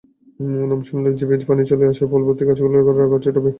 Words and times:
নাম 0.63 0.79
শুনলে 0.87 1.09
জিভে 1.19 1.35
পানি 1.49 1.63
চলে 1.69 1.85
আসা 1.91 2.05
ফলভর্তি 2.11 2.43
গাছগুলো 2.47 2.77
রাখা 2.91 3.15
আছে 3.17 3.29
টবে। 3.35 3.49